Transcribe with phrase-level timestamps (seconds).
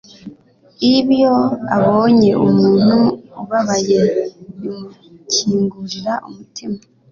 [0.93, 1.35] iyo
[1.77, 2.99] abonye umuntu
[3.41, 3.99] ababaye,
[4.59, 6.77] bimukingurira umutima